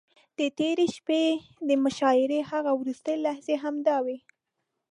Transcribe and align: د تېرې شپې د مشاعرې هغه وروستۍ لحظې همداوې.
د 0.39 0.41
تېرې 0.57 0.85
شپې 0.95 1.23
د 1.67 1.69
مشاعرې 1.83 2.39
هغه 2.51 2.71
وروستۍ 2.79 3.15
لحظې 3.25 3.55
همداوې. 3.63 4.17